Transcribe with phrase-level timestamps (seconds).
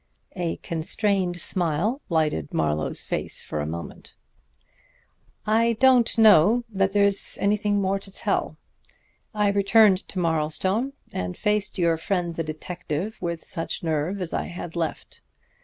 [0.35, 4.15] A constrained smile lighted Marlowe's face for a moment.
[5.45, 8.57] "I don't know that there's anything more to tell.
[9.35, 14.45] I returned to Marlstone, and faced your friend the detective with such nerve as I
[14.45, 15.21] had left.